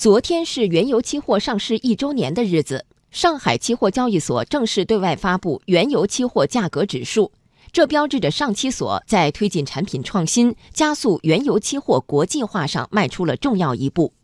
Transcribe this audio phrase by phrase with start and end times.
[0.00, 7.32] 昨天是原油期货上市一周年的日子，上海期货交易所正式对外发布原油期货价格指数，
[7.70, 14.14] 这标志着上期所在推进产品创新、加速原油期货国际化上迈出了重要一步。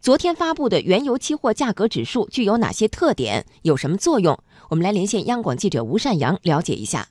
[0.00, 3.46] 昨天发布的原油期货价格指数具有哪些特点？
[3.62, 4.36] 有什么作用？
[4.68, 7.06] 我们来连线央广记者吴善阳了解一下。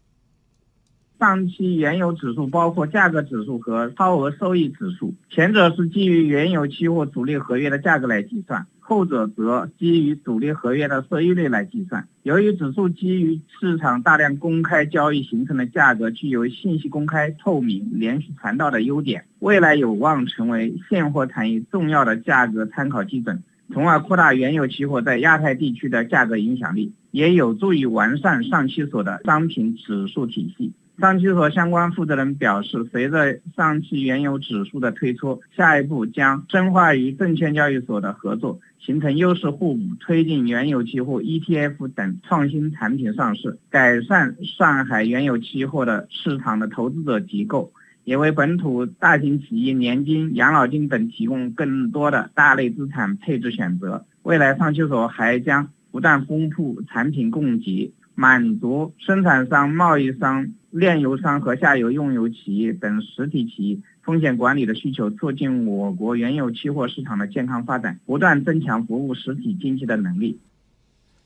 [1.19, 12.07] 上期原油指数包括价格指数和超额收益指数，前者是基于原油期货主力合约的价格来计算，后者则基于主力合约的收益率来计算。
[12.21, 23.41] 由于指数基于市场大量公开交易形成的价格，具有信息公开、透明、连续传导的优点，未来有望成为现货产业重要的价格参考基准，
[23.73, 30.73] 从而扩大原油期货在亚太地区的价格影响力，也有助于完善上期所的商品指数体系。
[30.99, 47.71] 上期所相关负责人表示，随着上期原油指数的推出，下一步将深化与证券交易所的合作，形成优势互补，推进原油期货 ETF 等创新产品上市，改善上海原油期货的市场的投资者结构，
[48.03, 54.03] 也为本土大型企业年金、养老金等提供更多的大类资产配置选择。
[54.23, 57.93] 未来，上期所还将不断丰富产品供给。
[58.19, 70.39] 满足生产商、贸易商、炼油商和下游用油企业等实体企业风险管理的需求，促进我国原油期货市场的健康发展，不断增强服务实体经济的能力。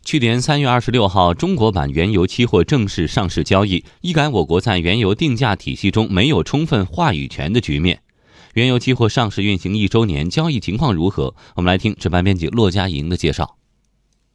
[0.03, 8.01] 去年三月二十六号，中国版原油期货正式上市交易，一改我国在原油定价体系中没有充分话语权的局面。
[8.55, 11.35] 原油期货上市运行一周年，交易情况如何？
[11.55, 13.60] 我们来听值班编辑骆佳莹的介绍。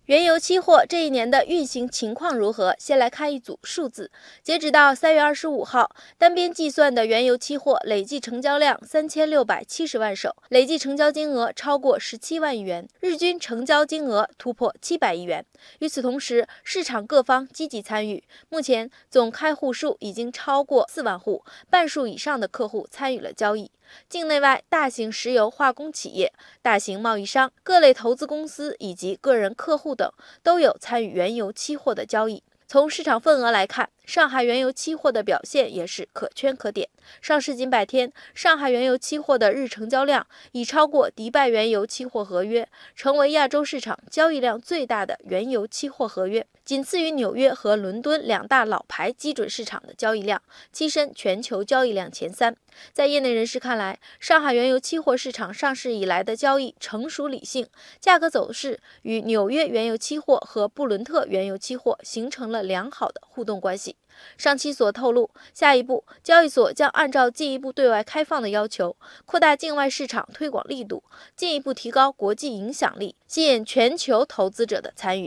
[0.07, 2.77] 原油期货这一年的运行情况如何？
[2.79, 4.09] 先来看一组数字。
[4.41, 15.45] 截止到三月二十五号，单边计算的原油期货累计成交量三千六百七十万手，累计成交金额超过十七万亿元，日均成交金额突破七百亿元。
[15.81, 23.73] 与此同时，市场各方积极参与，目前总开户数已经超过四万户，半数以上的客户参与了交易。
[24.09, 26.33] 境内外大型石油化工企业、
[26.63, 30.11] 大型贸易商、各类投资公司以及个人客户等
[30.43, 32.43] 都有参与原油期货的交易。
[32.69, 36.89] 从市场份额来看，上海原油期货的表现也是可圈可点。
[37.21, 50.41] 上市仅百天，上海原油期货的日成交量已超过迪拜原油期货合约，成为亚洲市场交易量最大的原油期货合约，仅次于纽约和伦敦两大老牌基准市场的交易量，
[50.73, 52.57] 跻身全球交易量前三。
[52.93, 57.67] 在业内人士看来，上海原油期货市场上市以来的交易成熟理性，
[58.01, 63.96] 价格走势与纽约原油期货和布伦特原油期货形成了良好的互动关系。
[64.37, 71.03] 上期所透露，下一步交易所将按照进一步对外开放的要求，扩大境外市场推广力度，
[71.35, 75.25] 进一步提高国际影响力，吸引全球投资者的参与。